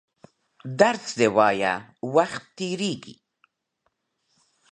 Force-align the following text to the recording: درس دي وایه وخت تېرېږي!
درس 0.79 1.07
دي 1.19 1.27
وایه 1.35 1.73
وخت 2.15 2.43
تېرېږي! 2.57 3.15